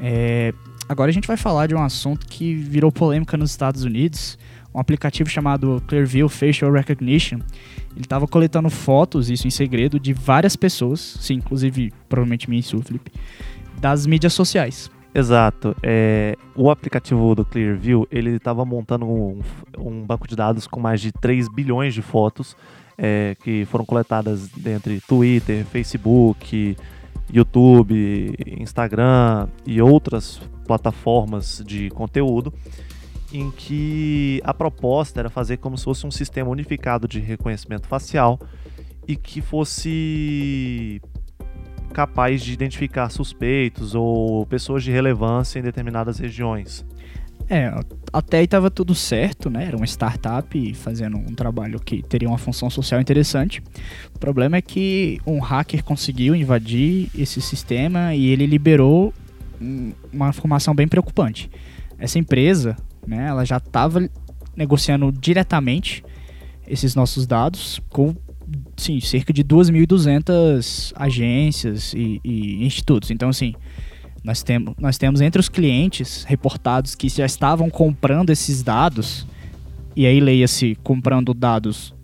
É, 0.00 0.55
agora 0.89 1.11
a 1.11 1.12
gente 1.12 1.27
vai 1.27 1.37
falar 1.37 1.67
de 1.67 1.75
um 1.75 1.83
assunto 1.83 2.27
que 2.27 2.55
virou 2.55 2.91
polêmica 2.91 3.37
nos 3.37 3.51
Estados 3.51 3.85
Unidos, 3.85 4.39
um 4.75 4.81
aplicativo 4.81 5.29
chamado 5.29 5.83
Clearview 5.87 6.29
Facial 6.29 6.73
Recognition. 6.73 7.39
Ele 7.93 8.05
estava 8.05 8.27
coletando 8.27 8.71
fotos, 8.71 9.31
isso 9.31 9.47
em 9.47 9.51
segredo, 9.51 10.01
de 10.01 10.12
várias 10.12 10.57
pessoas, 10.57 11.01
sim, 11.21 11.35
inclusive 11.35 11.93
provavelmente 12.09 12.49
minha 12.49 12.61
e 12.61 12.62
sua, 12.62 12.83
Felipe, 12.83 13.12
das 13.79 14.07
mídias 14.07 14.33
sociais. 14.33 14.91
Exato. 15.15 15.77
É, 15.83 16.37
o 16.57 16.71
aplicativo 16.71 17.35
do 17.35 17.45
Clearview, 17.45 18.09
ele 18.11 18.37
estava 18.37 18.65
montando 18.65 19.05
um, 19.05 19.41
um, 19.77 20.03
banco 20.03 20.27
de 20.27 20.35
dados 20.35 20.67
com 20.67 20.81
mais 20.81 21.01
de 21.03 21.12
3 21.12 21.49
bilhões 21.49 21.93
de 21.93 22.01
fotos 22.01 22.57
é, 22.97 23.37
que 23.43 23.67
foram 23.67 23.85
coletadas 23.85 24.49
entre 24.65 25.01
Twitter, 25.01 25.65
Facebook, 25.67 26.77
YouTube, 27.31 28.35
Instagram 28.59 29.49
e 29.67 29.81
outras 29.81 30.41
plataformas 30.67 31.62
de 31.67 31.91
conteúdo, 31.91 32.52
em 33.33 33.50
que 33.50 34.41
a 34.45 34.52
proposta 34.52 35.21
era 35.21 35.31
fazer 35.31 35.57
como 35.57 35.76
se 35.76 35.85
fosse 35.85 36.07
um 36.07 36.11
sistema 36.11 36.50
unificado 36.50 37.09
de 37.09 37.21
reconhecimento 37.21 37.87
facial 37.87 38.38
e 39.07 39.17
que 39.17 39.41
fosse 39.41 41.00
capaz 41.93 42.43
de 42.43 42.52
identificar 42.52 43.11
suspeitos 43.11 43.95
ou 43.95 44.47
pessoas 44.47 44.83
de 44.83 44.91
relevância 44.91 45.59
em 45.59 45.62
determinadas 45.62 46.19
regiões. 46.19 46.85
É, 47.54 47.71
até 48.11 48.38
aí 48.38 48.47
estava 48.47 48.71
tudo 48.71 48.94
certo, 48.94 49.50
né? 49.50 49.66
Era 49.66 49.76
uma 49.76 49.85
startup 49.85 50.75
fazendo 50.75 51.18
um 51.18 51.35
trabalho 51.35 51.78
que 51.78 52.02
teria 52.02 52.26
uma 52.26 52.38
função 52.38 52.71
social 52.71 52.99
interessante. 52.99 53.62
O 54.14 54.18
problema 54.18 54.56
é 54.56 54.62
que 54.62 55.21
um 55.26 55.38
hacker 55.38 55.85
conseguiu 55.85 56.35
invadir 56.35 57.11
esse 57.14 57.42
sistema 57.42 58.14
e 58.14 58.25
ele 58.25 58.47
liberou 58.47 59.12
uma 60.11 60.30
informação 60.30 60.75
bem 60.75 60.88
preocupante. 60.88 61.50
Essa 61.99 62.18
empresa, 62.18 62.75
né, 63.06 63.26
ela 63.28 63.44
já 63.44 63.59
estava 63.59 64.09
negociando 64.56 65.12
diretamente 65.12 66.02
esses 66.66 66.94
nossos 66.94 67.26
dados 67.26 67.82
com 67.90 68.16
sim, 68.78 68.99
cerca 68.99 69.30
de 69.30 69.44
2.200 69.44 70.92
agências 70.97 71.92
e, 71.92 72.18
e, 72.25 72.64
institutos. 72.64 73.11
Então, 73.11 73.28
assim, 73.28 73.54
nós, 74.25 74.43
tem, 74.43 74.64
nós 74.79 74.99
temos 74.99 75.21
entre 75.21 75.41
os 75.41 75.49
clientes 75.49 76.25
reportados 76.25 76.95
que 76.95 77.09
já 77.09 77.26
estavam 77.26 77.69
comprando 77.69 78.31
esses 78.31 78.62
dados, 78.62 79.26
e 79.97 80.07
aí 80.07 80.21
leia-se 80.21 80.76
comprando 80.83 81.35
dados 81.35 81.95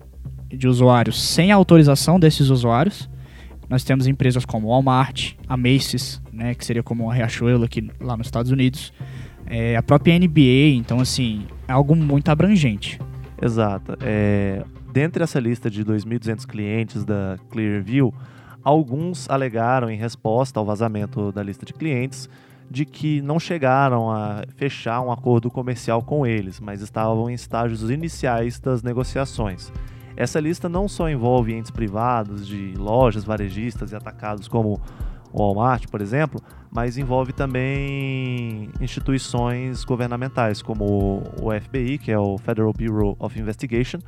de 0.47 0.67
usuários 0.67 1.21
sem 1.21 1.51
autorização 1.51 2.19
desses 2.19 2.49
usuários. 2.49 3.09
Nós 3.69 3.83
temos 3.83 4.07
empresas 4.07 4.45
como 4.45 4.69
Walmart, 4.69 5.33
a 5.47 5.55
Macy's, 5.55 6.21
né, 6.33 6.55
que 6.55 6.65
seria 6.65 6.81
como 6.81 7.09
a 7.09 7.13
Riachuelo 7.13 7.63
aqui 7.63 7.89
lá 7.99 8.17
nos 8.17 8.27
Estados 8.27 8.51
Unidos, 8.51 8.91
é, 9.45 9.75
a 9.75 9.83
própria 9.83 10.17
NBA, 10.17 10.75
então 10.75 10.99
assim, 10.99 11.45
é 11.67 11.71
algo 11.71 11.95
muito 11.95 12.29
abrangente. 12.29 12.99
Exato. 13.41 13.97
É, 14.01 14.63
dentre 14.91 15.23
essa 15.23 15.39
lista 15.39 15.69
de 15.69 15.85
2.200 15.85 16.45
clientes 16.45 17.05
da 17.05 17.37
Clearview, 17.49 18.13
alguns 18.69 19.27
alegaram 19.29 19.89
em 19.89 19.97
resposta 19.97 20.59
ao 20.59 20.65
vazamento 20.65 21.31
da 21.31 21.41
lista 21.41 21.65
de 21.65 21.73
clientes 21.73 22.29
de 22.69 22.85
que 22.85 23.19
não 23.21 23.39
chegaram 23.39 24.11
a 24.11 24.43
fechar 24.55 25.01
um 25.01 25.11
acordo 25.11 25.49
comercial 25.49 26.03
com 26.03 26.25
eles, 26.25 26.59
mas 26.59 26.81
estavam 26.81 27.29
em 27.29 27.33
estágios 27.33 27.89
iniciais 27.89 28.59
das 28.59 28.83
negociações. 28.83 29.73
Essa 30.15 30.39
lista 30.39 30.69
não 30.69 30.87
só 30.87 31.09
envolve 31.09 31.51
entes 31.51 31.71
privados 31.71 32.47
de 32.47 32.75
lojas, 32.77 33.23
varejistas 33.23 33.91
e 33.91 33.95
atacados 33.95 34.47
como 34.47 34.79
o 35.33 35.39
Walmart, 35.39 35.87
por 35.87 35.99
exemplo, 35.99 36.39
mas 36.69 36.95
envolve 36.95 37.33
também 37.33 38.69
instituições 38.79 39.83
governamentais 39.83 40.61
como 40.61 41.23
o 41.41 41.49
FBI, 41.59 41.97
que 41.97 42.11
é 42.11 42.19
o 42.19 42.37
Federal 42.37 42.71
Bureau 42.71 43.15
of 43.17 43.39
Investigation, 43.39 43.99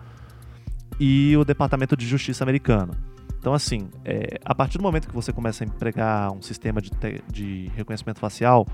e 0.99 1.35
o 1.35 1.43
Departamento 1.43 1.97
de 1.97 2.05
Justiça 2.05 2.43
americano. 2.43 2.93
Então, 3.41 3.55
assim, 3.55 3.89
é, 4.05 4.39
a 4.45 4.53
partir 4.53 4.77
do 4.77 4.83
momento 4.83 5.07
que 5.07 5.15
você 5.15 5.33
começa 5.33 5.63
a 5.63 5.67
empregar 5.67 6.31
um 6.31 6.43
sistema 6.43 6.79
de, 6.79 6.91
de 7.27 7.71
reconhecimento 7.75 8.19
facial, 8.19 8.67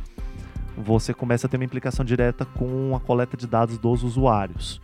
você 0.77 1.13
começa 1.13 1.47
a 1.47 1.49
ter 1.49 1.55
uma 1.55 1.63
implicação 1.63 2.03
direta 2.03 2.43
com 2.43 2.93
a 2.93 2.99
coleta 2.99 3.37
de 3.37 3.47
dados 3.47 3.77
dos 3.77 4.03
usuários. 4.03 4.81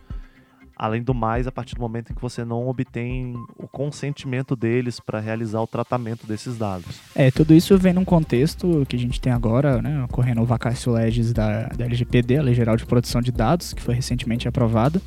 Além 0.74 1.02
do 1.02 1.12
mais, 1.12 1.46
a 1.46 1.52
partir 1.52 1.74
do 1.74 1.82
momento 1.82 2.10
em 2.10 2.14
que 2.14 2.22
você 2.22 2.46
não 2.46 2.66
obtém 2.66 3.34
o 3.58 3.68
consentimento 3.68 4.56
deles 4.56 4.98
para 4.98 5.20
realizar 5.20 5.60
o 5.60 5.66
tratamento 5.66 6.26
desses 6.26 6.56
dados. 6.56 6.98
É, 7.14 7.30
tudo 7.30 7.52
isso 7.52 7.76
vem 7.76 7.92
num 7.92 8.06
contexto 8.06 8.86
que 8.88 8.96
a 8.96 8.98
gente 8.98 9.20
tem 9.20 9.34
agora, 9.34 9.82
né, 9.82 10.02
ocorrendo 10.04 10.40
o 10.40 10.46
vacácio 10.46 10.92
legis 10.92 11.30
da, 11.30 11.68
da 11.68 11.84
LGPD, 11.84 12.38
a 12.38 12.42
Lei 12.42 12.54
Geral 12.54 12.74
de 12.74 12.86
Proteção 12.86 13.20
de 13.20 13.30
Dados, 13.30 13.74
que 13.74 13.82
foi 13.82 13.94
recentemente 13.94 14.48
aprovada. 14.48 15.00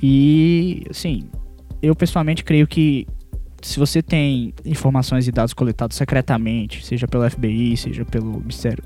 E, 0.00 0.86
assim, 0.88 1.28
eu 1.82 1.96
pessoalmente 1.96 2.44
creio 2.44 2.66
que 2.68 3.08
se 3.62 3.78
você 3.78 4.02
tem 4.02 4.52
informações 4.64 5.26
e 5.26 5.32
dados 5.32 5.54
coletados 5.54 5.96
secretamente, 5.96 6.84
seja 6.84 7.06
pelo 7.06 7.28
FBI, 7.28 7.76
seja 7.76 8.04
pelo 8.04 8.40
Ministério, 8.40 8.82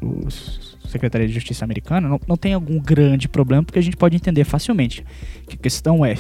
Secretaria 0.86 1.26
de 1.26 1.32
Justiça 1.32 1.64
americana, 1.64 2.08
não, 2.08 2.20
não 2.28 2.36
tem 2.36 2.54
algum 2.54 2.78
grande 2.78 3.28
problema, 3.28 3.62
porque 3.64 3.78
a 3.78 3.82
gente 3.82 3.96
pode 3.96 4.14
entender 4.14 4.44
facilmente 4.44 5.04
que 5.48 5.54
a 5.54 5.58
questão 5.58 6.04
é 6.04 6.16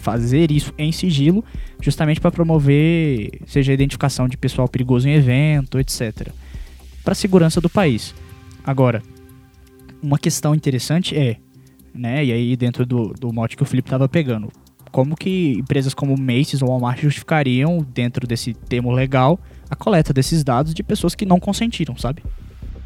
fazer 0.00 0.50
isso 0.50 0.72
em 0.76 0.90
sigilo, 0.90 1.44
justamente 1.80 2.20
para 2.20 2.30
promover, 2.30 3.30
seja 3.46 3.72
a 3.72 3.74
identificação 3.74 4.26
de 4.28 4.36
pessoal 4.36 4.68
perigoso 4.68 5.08
em 5.08 5.12
evento, 5.12 5.78
etc. 5.78 6.28
Para 7.04 7.12
a 7.12 7.14
segurança 7.14 7.60
do 7.60 7.68
país. 7.68 8.14
Agora, 8.64 9.02
uma 10.02 10.18
questão 10.18 10.54
interessante 10.54 11.16
é 11.16 11.36
né? 11.98 12.24
E 12.24 12.32
aí 12.32 12.56
dentro 12.56 12.86
do, 12.86 13.12
do 13.14 13.32
mote 13.32 13.56
que 13.56 13.62
o 13.62 13.66
Felipe 13.66 13.88
estava 13.88 14.08
pegando, 14.08 14.50
como 14.90 15.16
que 15.16 15.54
empresas 15.58 15.94
como 15.94 16.16
Macy's 16.16 16.62
ou 16.62 16.68
Walmart 16.68 17.00
justificariam 17.00 17.78
dentro 17.78 18.26
desse 18.26 18.54
termo 18.54 18.90
legal 18.90 19.38
a 19.70 19.76
coleta 19.76 20.12
desses 20.12 20.42
dados 20.42 20.74
de 20.74 20.82
pessoas 20.82 21.14
que 21.14 21.26
não 21.26 21.38
consentiram, 21.38 21.96
sabe? 21.96 22.22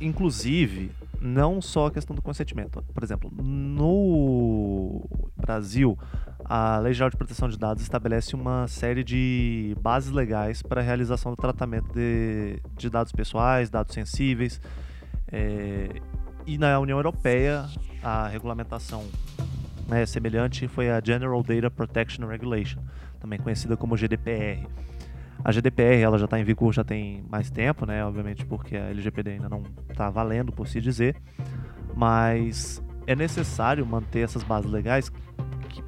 Inclusive, 0.00 0.90
não 1.20 1.62
só 1.62 1.86
a 1.86 1.90
questão 1.90 2.14
do 2.14 2.20
consentimento. 2.20 2.82
Por 2.92 3.04
exemplo, 3.04 3.32
no 3.40 5.08
Brasil, 5.36 5.96
a 6.44 6.78
Lei 6.78 6.92
Geral 6.92 7.10
de 7.10 7.16
Proteção 7.16 7.48
de 7.48 7.56
Dados 7.56 7.82
estabelece 7.82 8.34
uma 8.34 8.66
série 8.66 9.04
de 9.04 9.76
bases 9.80 10.10
legais 10.10 10.60
para 10.60 10.80
a 10.80 10.84
realização 10.84 11.32
do 11.32 11.36
tratamento 11.36 11.92
de, 11.94 12.60
de 12.76 12.90
dados 12.90 13.12
pessoais, 13.12 13.70
dados 13.70 13.94
sensíveis. 13.94 14.60
É, 15.30 15.88
e 16.44 16.58
na 16.58 16.78
União 16.80 16.98
Europeia, 16.98 17.66
a 18.02 18.26
regulamentação 18.26 19.04
né, 19.88 20.06
semelhante 20.06 20.68
foi 20.68 20.90
a 20.90 21.00
General 21.04 21.42
Data 21.42 21.70
Protection 21.70 22.26
Regulation, 22.26 22.80
também 23.20 23.38
conhecida 23.38 23.76
como 23.76 23.96
GDPR. 23.96 24.66
A 25.44 25.50
GDPR 25.50 26.00
ela 26.00 26.18
já 26.18 26.26
está 26.26 26.38
em 26.38 26.44
vigor 26.44 26.72
já 26.72 26.84
tem 26.84 27.24
mais 27.28 27.50
tempo, 27.50 27.84
né? 27.84 28.04
Obviamente 28.04 28.46
porque 28.46 28.76
a 28.76 28.90
LGPD 28.90 29.32
ainda 29.32 29.48
não 29.48 29.62
está 29.90 30.08
valendo 30.08 30.52
por 30.52 30.68
se 30.68 30.80
dizer, 30.80 31.16
mas 31.96 32.82
é 33.06 33.16
necessário 33.16 33.84
manter 33.84 34.20
essas 34.20 34.42
bases 34.42 34.70
legais. 34.70 35.10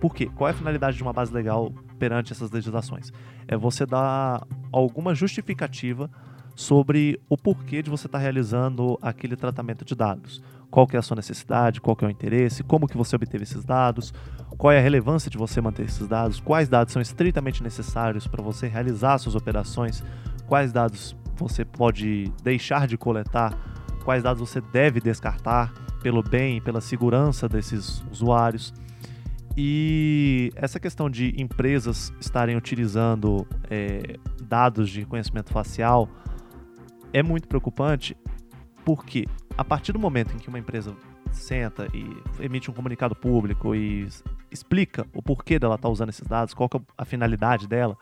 Por 0.00 0.14
quê? 0.14 0.28
Qual 0.34 0.48
é 0.48 0.50
a 0.50 0.54
finalidade 0.54 0.96
de 0.96 1.02
uma 1.02 1.12
base 1.12 1.32
legal 1.32 1.72
perante 1.98 2.32
essas 2.32 2.50
legislações? 2.50 3.12
É 3.46 3.56
você 3.56 3.86
dar 3.86 4.44
alguma 4.72 5.14
justificativa 5.14 6.10
sobre 6.56 7.20
o 7.28 7.36
porquê 7.36 7.82
de 7.82 7.90
você 7.90 8.06
estar 8.06 8.18
tá 8.18 8.22
realizando 8.22 8.98
aquele 9.00 9.36
tratamento 9.36 9.84
de 9.84 9.94
dados. 9.94 10.42
Qual 10.74 10.88
que 10.88 10.96
é 10.96 10.98
a 10.98 11.02
sua 11.02 11.14
necessidade, 11.14 11.80
qual 11.80 11.94
que 11.94 12.04
é 12.04 12.08
o 12.08 12.10
interesse, 12.10 12.64
como 12.64 12.88
que 12.88 12.96
você 12.96 13.14
obteve 13.14 13.44
esses 13.44 13.64
dados, 13.64 14.12
qual 14.58 14.72
é 14.72 14.78
a 14.80 14.82
relevância 14.82 15.30
de 15.30 15.38
você 15.38 15.60
manter 15.60 15.84
esses 15.84 16.08
dados, 16.08 16.40
quais 16.40 16.68
dados 16.68 16.92
são 16.92 17.00
estritamente 17.00 17.62
necessários 17.62 18.26
para 18.26 18.42
você 18.42 18.66
realizar 18.66 19.18
suas 19.18 19.36
operações, 19.36 20.02
quais 20.48 20.72
dados 20.72 21.16
você 21.36 21.64
pode 21.64 22.28
deixar 22.42 22.88
de 22.88 22.98
coletar, 22.98 23.56
quais 24.02 24.24
dados 24.24 24.40
você 24.40 24.60
deve 24.60 24.98
descartar 24.98 25.72
pelo 26.02 26.24
bem 26.24 26.56
e 26.56 26.60
pela 26.60 26.80
segurança 26.80 27.48
desses 27.48 28.04
usuários. 28.10 28.74
E 29.56 30.50
essa 30.56 30.80
questão 30.80 31.08
de 31.08 31.40
empresas 31.40 32.12
estarem 32.20 32.56
utilizando 32.56 33.46
é, 33.70 34.18
dados 34.42 34.90
de 34.90 34.98
reconhecimento 34.98 35.52
facial 35.52 36.08
é 37.12 37.22
muito 37.22 37.46
preocupante 37.46 38.16
porque 38.84 39.26
a 39.56 39.64
partir 39.64 39.92
do 39.92 39.98
momento 39.98 40.34
em 40.34 40.38
que 40.38 40.48
uma 40.48 40.58
empresa 40.58 40.94
senta 41.32 41.88
e 41.92 42.44
emite 42.44 42.70
um 42.70 42.74
comunicado 42.74 43.14
público 43.14 43.74
e 43.74 44.08
explica 44.50 45.06
o 45.14 45.22
porquê 45.22 45.58
dela 45.58 45.74
estar 45.74 45.88
tá 45.88 45.92
usando 45.92 46.10
esses 46.10 46.26
dados, 46.26 46.54
qual 46.54 46.70
é 46.74 46.80
a 46.96 47.04
finalidade 47.04 47.66
dela, 47.66 47.96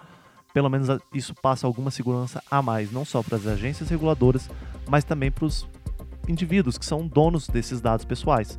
pelo 0.52 0.68
menos 0.68 0.88
isso 1.12 1.34
passa 1.34 1.66
alguma 1.66 1.90
segurança 1.90 2.42
a 2.50 2.60
mais, 2.60 2.92
não 2.92 3.04
só 3.04 3.22
para 3.22 3.36
as 3.36 3.46
agências 3.46 3.88
reguladoras, 3.88 4.50
mas 4.88 5.04
também 5.04 5.30
para 5.30 5.46
os 5.46 5.66
indivíduos 6.28 6.76
que 6.76 6.84
são 6.84 7.06
donos 7.06 7.48
desses 7.48 7.80
dados 7.80 8.04
pessoais. 8.04 8.58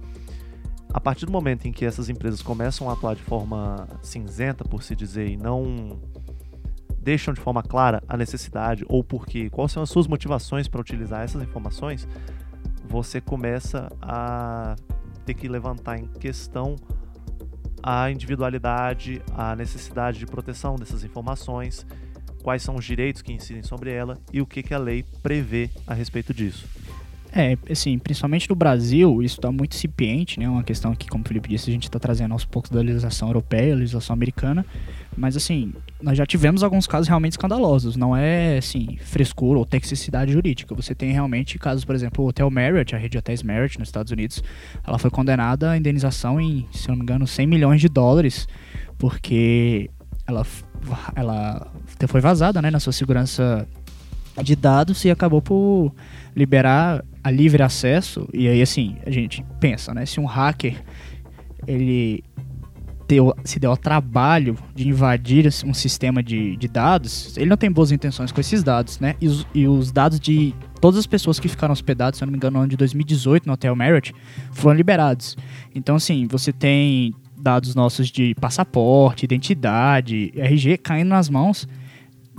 A 0.94 1.00
partir 1.00 1.26
do 1.26 1.32
momento 1.32 1.68
em 1.68 1.72
que 1.72 1.86
essas 1.86 2.10
empresas 2.10 2.42
começam 2.42 2.90
a 2.90 2.94
atuar 2.94 3.16
de 3.16 3.24
forma 3.24 3.88
cinzenta, 4.02 4.64
por 4.64 4.84
se 4.84 4.96
dizer, 4.96 5.28
e 5.28 5.38
não 5.38 6.00
deixam 7.04 7.34
de 7.34 7.42
forma 7.42 7.62
clara 7.62 8.02
a 8.08 8.16
necessidade 8.16 8.86
ou 8.88 9.04
porquê, 9.04 9.50
quais 9.50 9.72
são 9.72 9.84
as 9.84 9.90
suas 9.90 10.08
motivações 10.08 10.68
para 10.68 10.80
utilizar 10.80 11.22
essas 11.22 11.44
informações, 11.44 12.08
você 12.88 13.20
começa 13.20 13.90
a 14.02 14.76
ter 15.26 15.34
que 15.34 15.48
levantar 15.48 15.98
em 15.98 16.08
questão 16.08 16.76
a 17.82 18.10
individualidade, 18.10 19.22
a 19.36 19.56
necessidade 19.56 20.18
de 20.18 20.26
proteção 20.26 20.76
dessas 20.76 21.04
informações, 21.04 21.86
quais 22.42 22.64
são 22.64 22.76
os 22.76 22.86
direitos 22.86 23.22
que 23.22 23.34
incidem 23.34 23.64
sobre 23.64 23.92
ela 23.92 24.18
e 24.32 24.42
o 24.42 24.46
que, 24.46 24.64
que 24.64 24.74
a 24.74 24.78
lei 24.78 25.04
prevê 25.22 25.70
a 25.86 25.94
respeito 25.94 26.34
disso. 26.34 26.66
É, 27.36 27.58
assim, 27.68 27.98
principalmente 27.98 28.48
no 28.48 28.56
Brasil, 28.56 29.24
isso 29.24 29.38
está 29.38 29.52
muito 29.52 29.76
incipiente, 29.76 30.40
né? 30.40 30.48
Uma 30.48 30.64
questão 30.64 30.94
que, 30.94 31.08
como 31.08 31.24
o 31.24 31.28
Felipe 31.28 31.50
disse, 31.50 31.68
a 31.68 31.74
gente 31.74 31.86
está 31.86 31.98
trazendo 31.98 32.32
aos 32.32 32.46
poucos 32.46 32.70
da 32.70 32.80
legislação 32.80 33.28
europeia, 33.28 33.74
legislação 33.74 34.14
americana. 34.14 34.64
Mas, 35.18 35.36
assim, 35.36 35.74
nós 36.00 36.16
já 36.16 36.28
tivemos 36.28 36.62
alguns 36.62 36.86
casos 36.86 37.08
realmente 37.08 37.32
escandalosos. 37.32 37.96
Não 37.96 38.16
é, 38.16 38.60
assim, 38.60 38.98
frescura 39.02 39.58
ou 39.58 39.66
toxicidade 39.66 40.32
jurídica. 40.32 40.76
Você 40.76 40.94
tem 40.94 41.12
realmente 41.12 41.58
casos, 41.58 41.84
por 41.84 41.96
exemplo, 41.96 42.24
o 42.24 42.28
Hotel 42.28 42.48
Marriott, 42.52 42.94
a 42.94 43.00
rede 43.00 43.14
de 43.14 43.18
hotéis 43.18 43.42
Marriott 43.42 43.80
nos 43.80 43.88
Estados 43.88 44.12
Unidos, 44.12 44.44
ela 44.86 45.00
foi 45.00 45.10
condenada 45.10 45.72
a 45.72 45.78
indenização 45.78 46.40
em, 46.40 46.68
se 46.72 46.88
não 46.88 46.96
me 46.96 47.02
engano, 47.02 47.26
100 47.26 47.48
milhões 47.48 47.82
de 47.82 47.90
dólares, 47.90 48.48
porque 49.00 49.90
ela, 50.28 50.46
ela 51.16 51.72
foi 52.08 52.22
vazada, 52.22 52.62
né, 52.62 52.70
na 52.70 52.80
sua 52.80 52.94
segurança 52.94 53.68
de 54.42 54.56
dados 54.56 55.04
e 55.06 55.12
acabou 55.12 55.42
por 55.42 55.94
liberar 56.36 57.04
a 57.24 57.30
livre 57.30 57.62
acesso. 57.62 58.28
E 58.34 58.48
aí, 58.48 58.62
assim, 58.62 58.98
a 59.06 59.12
gente 59.12 59.46
pensa, 59.60 59.94
né? 59.94 60.06
Se 60.06 60.20
um 60.20 60.26
hacker 60.26 60.82
ele 61.68 62.24
deu, 63.08 63.34
se 63.44 63.60
deu 63.60 63.72
ao 63.72 63.78
trabalho 63.78 64.58
de 64.74 64.88
invadir 64.88 65.48
um 65.66 65.74
sistema 65.74 66.24
de, 66.24 66.56
de 66.58 66.68
dados, 66.68 67.38
ele 67.38 67.50
não 67.50 67.58
tem 67.58 67.72
boas 67.72 67.92
intenções 67.92 68.32
com 68.32 68.42
esses 68.42 68.64
dados, 68.64 69.00
né? 69.00 69.16
E 69.22 69.28
os, 69.28 69.48
e 69.54 69.68
os 69.68 69.92
dados 69.92 70.20
de 70.20 70.54
todas 70.82 71.00
as 71.00 71.08
pessoas 71.08 71.40
que 71.40 71.48
ficaram 71.48 71.72
hospedadas, 71.72 72.18
se 72.18 72.24
eu 72.24 72.26
não 72.26 72.32
me 72.32 72.38
engano, 72.38 72.58
no 72.58 72.64
ano 72.64 72.70
de 72.70 72.78
2018 72.78 73.46
no 73.46 73.54
Hotel 73.54 73.76
Marriott, 73.76 74.14
foram 74.52 74.76
liberados. 74.76 75.38
Então, 75.74 75.96
assim, 75.96 76.28
você 76.28 76.52
tem 76.52 77.14
dados 77.38 77.76
nossos 77.76 78.10
de 78.10 78.34
passaporte, 78.36 79.26
identidade, 79.26 80.34
RG 80.36 80.78
caindo 80.78 81.10
nas 81.10 81.30
mãos 81.30 81.68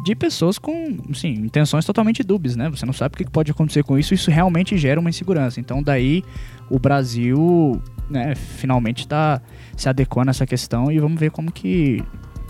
de 0.04 0.14
pessoas 0.14 0.58
com, 0.58 0.98
assim, 1.10 1.30
intenções 1.30 1.86
totalmente 1.86 2.22
dúbias, 2.22 2.54
né? 2.54 2.68
Você 2.68 2.84
não 2.84 2.92
sabe 2.92 3.14
o 3.14 3.16
que 3.16 3.24
pode 3.24 3.50
acontecer 3.50 3.82
com 3.82 3.98
isso, 3.98 4.12
isso 4.12 4.30
realmente 4.30 4.76
gera 4.76 5.00
uma 5.00 5.08
insegurança. 5.08 5.58
Então, 5.58 5.82
daí 5.82 6.22
o 6.68 6.78
Brasil, 6.78 7.80
né, 8.10 8.34
finalmente 8.34 9.00
está 9.00 9.40
se 9.74 9.88
adequando 9.88 10.28
a 10.28 10.32
essa 10.32 10.46
questão 10.46 10.92
e 10.92 11.00
vamos 11.00 11.18
ver 11.18 11.30
como 11.30 11.50
que 11.50 12.04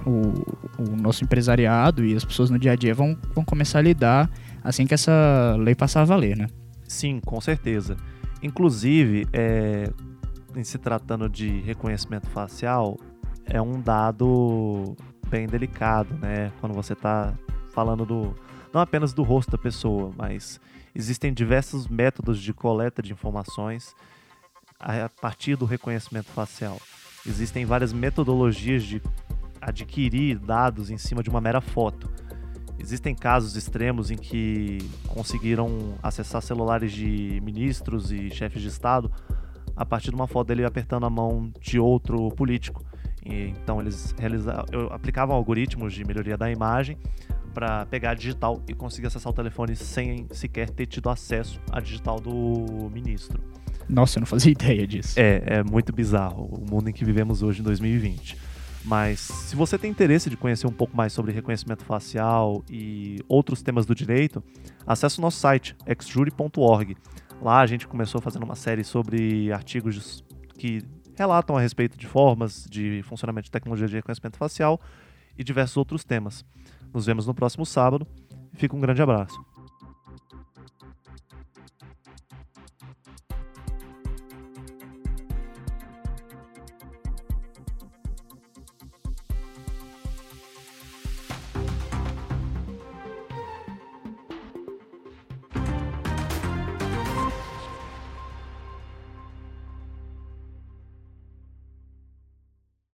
o, 0.04 0.82
o, 0.82 0.96
nosso 1.00 1.22
empresariado 1.22 2.04
e 2.04 2.16
as 2.16 2.24
pessoas 2.24 2.50
no 2.50 2.58
dia 2.58 2.72
a 2.72 2.76
dia 2.76 2.92
vão, 2.92 3.16
vão 3.32 3.44
começar 3.44 3.78
a 3.78 3.82
lidar 3.82 4.28
assim 4.62 4.84
que 4.84 4.92
essa 4.92 5.56
lei 5.56 5.76
passar 5.76 6.02
a 6.02 6.04
valer, 6.04 6.36
né? 6.36 6.48
Sim, 6.88 7.20
com 7.24 7.40
certeza. 7.40 7.96
Inclusive, 8.42 9.28
é, 9.32 9.88
em 10.56 10.64
se 10.64 10.76
tratando 10.76 11.28
de 11.28 11.60
reconhecimento 11.60 12.28
facial, 12.30 12.98
é 13.46 13.62
um 13.62 13.80
dado 13.80 14.96
bem 15.24 15.46
delicado, 15.46 16.14
né? 16.14 16.52
Quando 16.60 16.72
você 16.72 16.92
está 16.92 17.34
falando 17.70 18.04
do 18.04 18.34
não 18.72 18.80
apenas 18.80 19.12
do 19.12 19.22
rosto 19.22 19.52
da 19.52 19.58
pessoa, 19.58 20.12
mas 20.16 20.60
existem 20.94 21.32
diversos 21.32 21.86
métodos 21.86 22.40
de 22.40 22.52
coleta 22.52 23.00
de 23.00 23.12
informações 23.12 23.94
a 24.80 25.08
partir 25.08 25.56
do 25.56 25.64
reconhecimento 25.64 26.26
facial. 26.30 26.80
Existem 27.26 27.64
várias 27.64 27.92
metodologias 27.92 28.82
de 28.82 29.00
adquirir 29.60 30.38
dados 30.38 30.90
em 30.90 30.98
cima 30.98 31.22
de 31.22 31.30
uma 31.30 31.40
mera 31.40 31.60
foto. 31.60 32.10
Existem 32.78 33.14
casos 33.14 33.56
extremos 33.56 34.10
em 34.10 34.16
que 34.16 34.78
conseguiram 35.06 35.94
acessar 36.02 36.42
celulares 36.42 36.92
de 36.92 37.40
ministros 37.42 38.10
e 38.10 38.28
chefes 38.30 38.60
de 38.60 38.68
Estado 38.68 39.10
a 39.76 39.86
partir 39.86 40.10
de 40.10 40.16
uma 40.16 40.26
foto 40.26 40.48
dele 40.48 40.64
apertando 40.64 41.06
a 41.06 41.10
mão 41.10 41.52
de 41.60 41.78
outro 41.78 42.28
político. 42.30 42.84
E, 43.24 43.48
então 43.48 43.80
eles 43.80 44.14
realizavam, 44.18 44.64
aplicavam 44.90 45.34
algoritmos 45.34 45.94
de 45.94 46.04
melhoria 46.04 46.36
da 46.36 46.50
imagem 46.50 46.98
para 47.52 47.86
pegar 47.86 48.10
a 48.10 48.14
digital 48.14 48.60
e 48.68 48.74
conseguir 48.74 49.06
acessar 49.06 49.32
o 49.32 49.34
telefone 49.34 49.76
sem 49.76 50.26
sequer 50.32 50.68
ter 50.68 50.86
tido 50.86 51.08
acesso 51.08 51.60
à 51.70 51.80
digital 51.80 52.20
do 52.20 52.90
ministro. 52.90 53.40
Nossa, 53.88 54.18
eu 54.18 54.20
não 54.20 54.26
fazia 54.26 54.50
ideia 54.52 54.86
disso. 54.86 55.18
É, 55.18 55.42
é 55.46 55.62
muito 55.62 55.92
bizarro 55.92 56.46
o 56.46 56.70
mundo 56.70 56.88
em 56.90 56.92
que 56.92 57.04
vivemos 57.04 57.42
hoje 57.42 57.60
em 57.60 57.64
2020. 57.64 58.36
Mas 58.84 59.20
se 59.20 59.56
você 59.56 59.78
tem 59.78 59.90
interesse 59.90 60.28
de 60.28 60.36
conhecer 60.36 60.66
um 60.66 60.72
pouco 60.72 60.94
mais 60.94 61.12
sobre 61.12 61.32
reconhecimento 61.32 61.84
facial 61.84 62.62
e 62.68 63.18
outros 63.26 63.62
temas 63.62 63.86
do 63.86 63.94
direito, 63.94 64.42
acesse 64.86 65.18
o 65.18 65.22
nosso 65.22 65.38
site, 65.38 65.74
exjury.org. 65.86 66.94
Lá 67.40 67.60
a 67.60 67.66
gente 67.66 67.88
começou 67.88 68.20
fazendo 68.20 68.42
uma 68.42 68.54
série 68.54 68.84
sobre 68.84 69.50
artigos 69.52 70.22
que 70.58 70.82
relatam 71.16 71.56
a 71.56 71.60
respeito 71.60 71.96
de 71.96 72.06
formas 72.06 72.66
de 72.68 73.02
funcionamento 73.02 73.44
de 73.44 73.50
tecnologia 73.50 73.86
de 73.86 73.96
reconhecimento 73.96 74.36
facial 74.36 74.80
e 75.38 75.44
diversos 75.44 75.76
outros 75.76 76.04
temas. 76.04 76.44
Nos 76.92 77.06
vemos 77.06 77.26
no 77.26 77.34
próximo 77.34 77.66
sábado. 77.66 78.06
Fica 78.54 78.76
um 78.76 78.80
grande 78.80 79.02
abraço. 79.02 79.53